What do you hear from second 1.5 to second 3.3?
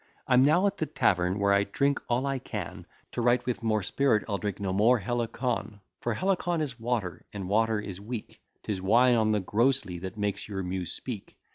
I drink all I can, To